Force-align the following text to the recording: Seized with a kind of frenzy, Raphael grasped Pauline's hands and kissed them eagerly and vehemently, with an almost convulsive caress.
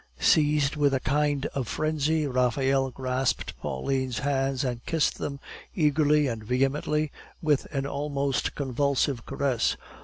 Seized 0.19 0.75
with 0.77 0.95
a 0.95 0.99
kind 0.99 1.45
of 1.53 1.67
frenzy, 1.67 2.25
Raphael 2.25 2.89
grasped 2.89 3.55
Pauline's 3.59 4.17
hands 4.17 4.63
and 4.63 4.83
kissed 4.87 5.19
them 5.19 5.39
eagerly 5.75 6.25
and 6.27 6.43
vehemently, 6.43 7.11
with 7.39 7.67
an 7.71 7.85
almost 7.85 8.55
convulsive 8.55 9.27
caress. 9.27 9.77